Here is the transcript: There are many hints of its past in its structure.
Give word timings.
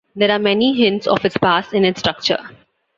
There 0.15 0.31
are 0.31 0.39
many 0.39 0.73
hints 0.73 1.05
of 1.05 1.23
its 1.25 1.37
past 1.37 1.75
in 1.75 1.85
its 1.85 1.99
structure. 1.99 2.39